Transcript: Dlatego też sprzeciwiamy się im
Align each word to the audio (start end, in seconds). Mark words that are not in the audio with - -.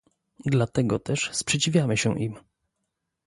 Dlatego 0.45 0.99
też 0.99 1.29
sprzeciwiamy 1.33 1.97
się 1.97 2.19
im 2.19 2.35